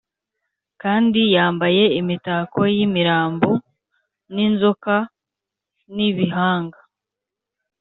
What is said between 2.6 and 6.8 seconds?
y’imirambo ninzoka n’ibihanga.